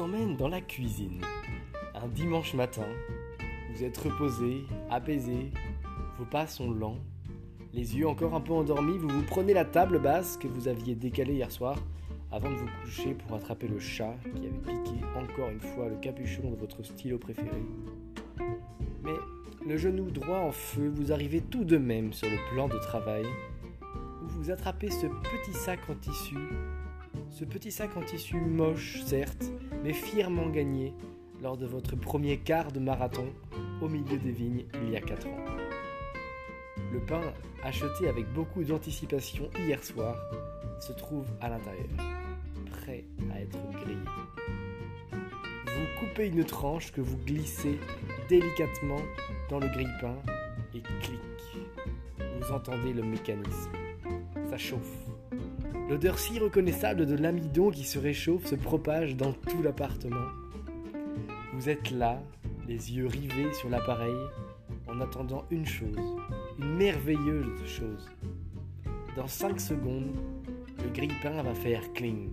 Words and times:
emmène 0.00 0.36
dans 0.36 0.48
la 0.48 0.60
cuisine. 0.60 1.20
Un 1.94 2.08
dimanche 2.08 2.54
matin, 2.54 2.86
vous 3.72 3.84
êtes 3.84 3.96
reposé, 3.96 4.64
apaisé, 4.90 5.50
vos 6.18 6.24
pas 6.24 6.46
sont 6.46 6.70
lents, 6.70 6.98
les 7.72 7.96
yeux 7.96 8.06
encore 8.06 8.34
un 8.34 8.40
peu 8.40 8.52
endormis, 8.52 8.98
vous 8.98 9.08
vous 9.08 9.22
prenez 9.22 9.54
la 9.54 9.64
table 9.64 9.98
basse 9.98 10.36
que 10.36 10.46
vous 10.46 10.68
aviez 10.68 10.94
décalée 10.94 11.34
hier 11.34 11.50
soir 11.50 11.78
avant 12.30 12.50
de 12.50 12.56
vous 12.56 12.68
coucher 12.82 13.14
pour 13.14 13.36
attraper 13.36 13.68
le 13.68 13.78
chat 13.78 14.14
qui 14.34 14.46
avait 14.46 14.58
piqué 14.58 15.04
encore 15.16 15.50
une 15.50 15.60
fois 15.60 15.88
le 15.88 15.96
capuchon 15.96 16.50
de 16.50 16.56
votre 16.56 16.82
stylo 16.82 17.18
préféré. 17.18 17.62
Mais 19.02 19.16
le 19.66 19.76
genou 19.76 20.10
droit 20.10 20.38
en 20.38 20.52
feu, 20.52 20.92
vous 20.94 21.12
arrivez 21.12 21.40
tout 21.40 21.64
de 21.64 21.78
même 21.78 22.12
sur 22.12 22.28
le 22.28 22.36
plan 22.52 22.68
de 22.68 22.78
travail 22.78 23.24
où 24.22 24.28
vous 24.28 24.50
attrapez 24.50 24.90
ce 24.90 25.06
petit 25.06 25.54
sac 25.54 25.80
en 25.88 25.94
tissu, 25.94 26.36
ce 27.32 27.46
petit 27.46 27.72
sac 27.72 27.96
en 27.96 28.02
tissu 28.02 28.36
moche 28.36 29.00
certes, 29.04 29.46
mais 29.82 29.94
fièrement 29.94 30.48
gagné 30.50 30.92
lors 31.42 31.56
de 31.56 31.66
votre 31.66 31.96
premier 31.96 32.36
quart 32.36 32.70
de 32.72 32.78
marathon 32.78 33.26
au 33.80 33.88
milieu 33.88 34.18
des 34.18 34.30
vignes 34.30 34.66
il 34.82 34.90
y 34.90 34.96
a 34.96 35.00
4 35.00 35.26
ans. 35.26 35.44
Le 36.92 37.00
pain, 37.00 37.22
acheté 37.64 38.08
avec 38.08 38.30
beaucoup 38.34 38.62
d'anticipation 38.62 39.48
hier 39.58 39.82
soir, 39.82 40.14
se 40.78 40.92
trouve 40.92 41.26
à 41.40 41.48
l'intérieur, 41.48 41.88
prêt 42.70 43.04
à 43.32 43.40
être 43.40 43.58
grillé. 43.82 43.96
Vous 45.10 46.00
coupez 46.00 46.28
une 46.28 46.44
tranche 46.44 46.92
que 46.92 47.00
vous 47.00 47.16
glissez 47.16 47.78
délicatement 48.28 49.00
dans 49.48 49.58
le 49.58 49.68
grille-pain 49.68 50.16
et 50.74 50.82
clic. 51.00 51.64
Vous 52.40 52.52
entendez 52.52 52.92
le 52.92 53.02
mécanisme. 53.02 53.70
Ça 54.50 54.58
chauffe. 54.58 55.11
L'odeur 55.92 56.18
si 56.18 56.38
reconnaissable 56.38 57.04
de 57.04 57.14
l'amidon 57.14 57.70
qui 57.70 57.84
se 57.84 57.98
réchauffe 57.98 58.46
se 58.46 58.54
propage 58.54 59.14
dans 59.14 59.34
tout 59.34 59.60
l'appartement. 59.62 60.26
Vous 61.52 61.68
êtes 61.68 61.90
là, 61.90 62.22
les 62.66 62.94
yeux 62.94 63.06
rivés 63.06 63.52
sur 63.52 63.68
l'appareil, 63.68 64.16
en 64.88 65.02
attendant 65.02 65.44
une 65.50 65.66
chose, 65.66 65.98
une 66.58 66.76
merveilleuse 66.76 67.66
chose. 67.66 68.10
Dans 69.16 69.26
5 69.26 69.60
secondes, 69.60 70.16
le 70.82 70.88
grille-pain 70.94 71.42
va 71.42 71.54
faire 71.54 71.92
cling 71.92 72.30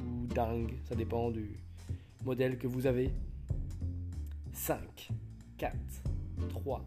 ou 0.00 0.28
dingue, 0.32 0.74
ça 0.84 0.94
dépend 0.94 1.32
du 1.32 1.56
modèle 2.24 2.56
que 2.56 2.68
vous 2.68 2.86
avez. 2.86 3.10
5, 4.52 5.08
4, 5.58 5.74
3, 6.50 6.84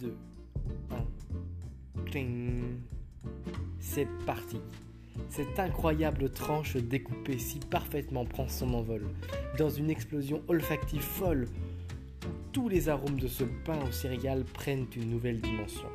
2, 0.00 0.16
1, 0.90 2.04
cling. 2.06 2.80
C'est 3.78 4.08
parti. 4.26 4.58
Cette 5.28 5.58
incroyable 5.58 6.30
tranche 6.30 6.76
découpée 6.76 7.38
si 7.38 7.58
parfaitement 7.58 8.24
prend 8.24 8.48
son 8.48 8.74
envol, 8.74 9.06
dans 9.58 9.70
une 9.70 9.90
explosion 9.90 10.42
olfactive 10.48 11.02
folle, 11.02 11.48
tous 12.52 12.68
les 12.68 12.88
arômes 12.88 13.18
de 13.18 13.28
ce 13.28 13.44
pain 13.64 13.78
aux 13.86 13.92
céréales 13.92 14.44
prennent 14.44 14.86
une 14.96 15.10
nouvelle 15.10 15.40
dimension. 15.40 15.88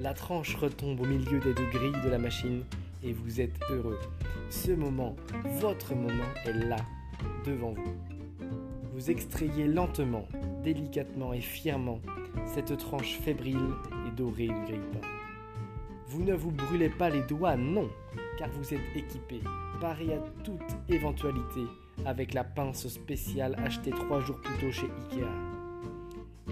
La 0.00 0.12
tranche 0.12 0.54
retombe 0.56 1.00
au 1.00 1.06
milieu 1.06 1.40
des 1.40 1.54
deux 1.54 1.70
grilles 1.70 2.02
de 2.04 2.10
la 2.10 2.18
machine 2.18 2.64
et 3.02 3.12
vous 3.12 3.40
êtes 3.40 3.58
heureux. 3.70 3.98
Ce 4.50 4.72
moment, 4.72 5.16
votre 5.60 5.94
moment 5.94 6.32
est 6.44 6.52
là, 6.52 6.76
devant 7.46 7.72
vous. 7.72 7.94
Vous 8.92 9.10
extrayez 9.10 9.66
lentement, 9.66 10.28
délicatement 10.62 11.32
et 11.32 11.40
fièrement 11.40 12.00
cette 12.46 12.76
tranche 12.76 13.18
fébrile 13.18 13.70
et 14.06 14.10
dorée 14.16 14.48
du 14.48 14.64
grille-pain. 14.66 15.23
Vous 16.06 16.22
ne 16.22 16.34
vous 16.34 16.50
brûlez 16.50 16.90
pas 16.90 17.08
les 17.08 17.22
doigts, 17.22 17.56
non, 17.56 17.88
car 18.38 18.50
vous 18.50 18.74
êtes 18.74 18.80
équipé, 18.94 19.40
paré 19.80 20.14
à 20.14 20.18
toute 20.42 20.60
éventualité, 20.88 21.62
avec 22.04 22.34
la 22.34 22.44
pince 22.44 22.86
spéciale 22.88 23.56
achetée 23.64 23.90
trois 23.90 24.20
jours 24.20 24.40
plus 24.40 24.54
tôt 24.58 24.72
chez 24.72 24.86
Ikea. 24.86 25.26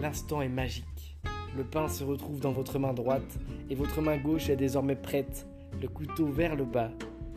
L'instant 0.01 0.41
est 0.41 0.49
magique. 0.49 1.17
Le 1.57 1.65
pain 1.65 1.87
se 1.87 2.03
retrouve 2.03 2.41
dans 2.41 2.53
votre 2.53 2.79
main 2.79 2.95
droite 2.95 3.39
et 3.69 3.75
votre 3.75 4.01
main 4.01 4.17
gauche 4.17 4.49
est 4.49 4.57
désormais 4.57 4.97
prête, 4.97 5.47
le 5.81 5.89
couteau 5.89 6.27
vers 6.27 6.57
le 6.57 6.65
bas, 6.65 6.91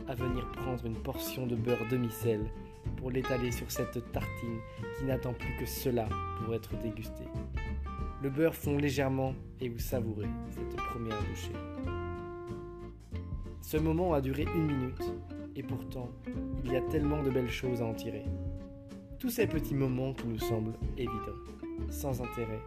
à 0.08 0.14
venir 0.14 0.50
prendre 0.52 0.86
une 0.86 0.96
portion 1.02 1.46
de 1.46 1.54
beurre 1.54 1.86
demi-sel 1.90 2.40
pour 2.96 3.10
l'étaler 3.10 3.52
sur 3.52 3.70
cette 3.70 4.10
tartine 4.12 4.58
qui 4.98 5.04
n'attend 5.04 5.34
plus 5.34 5.54
que 5.58 5.66
cela 5.66 6.08
pour 6.38 6.54
être 6.54 6.70
dégustée. 6.82 7.28
Le 8.22 8.30
beurre 8.30 8.54
fond 8.54 8.78
légèrement 8.78 9.34
et 9.60 9.68
vous 9.68 9.78
savourez 9.78 10.28
cette 10.50 10.76
première 10.76 11.20
bouchée. 11.24 11.95
Ce 13.66 13.76
moment 13.76 14.14
a 14.14 14.20
duré 14.20 14.44
une 14.54 14.66
minute 14.68 15.12
et 15.56 15.62
pourtant 15.64 16.08
il 16.64 16.72
y 16.72 16.76
a 16.76 16.80
tellement 16.82 17.20
de 17.24 17.30
belles 17.30 17.50
choses 17.50 17.82
à 17.82 17.84
en 17.84 17.94
tirer. 17.94 18.24
Tous 19.18 19.28
ces 19.28 19.48
petits 19.48 19.74
moments 19.74 20.12
qui 20.12 20.28
nous 20.28 20.38
semblent 20.38 20.78
évidents, 20.96 21.34
sans 21.90 22.22
intérêt, 22.22 22.60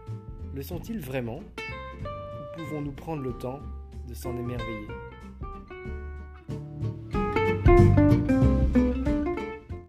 le 0.53 0.61
sont-ils 0.61 0.99
vraiment? 0.99 1.39
Ou 1.39 2.57
pouvons-nous 2.57 2.91
prendre 2.91 3.23
le 3.23 3.31
temps 3.31 3.61
de 4.09 4.13
s'en 4.13 4.35
émerveiller? 4.35 4.87